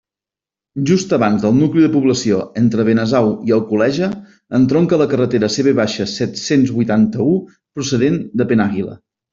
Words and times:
Just 0.91 1.11
abans 1.17 1.43
del 1.43 1.53
nucli 1.63 1.83
de 1.83 1.89
població, 1.97 2.39
entre 2.63 2.87
Benasau 2.89 3.29
i 3.51 3.55
Alcoleja, 3.59 4.11
entronca 4.61 5.01
la 5.05 5.09
carretera 5.13 5.53
CV 5.59 5.89
set-cents 6.17 6.77
huitanta-u 6.81 7.41
procedent 7.53 8.25
de 8.43 8.53
Penàguila. 8.55 9.03